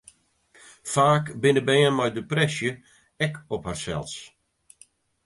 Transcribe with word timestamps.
Faak 0.93 1.25
binne 1.41 1.61
bern 1.67 1.95
mei 1.97 2.11
depresje 2.17 2.71
ek 3.25 3.33
op 3.55 3.63
harsels. 3.69 4.13